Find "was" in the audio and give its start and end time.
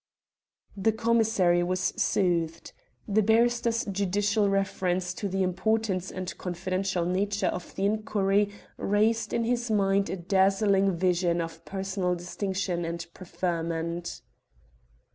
1.61-1.79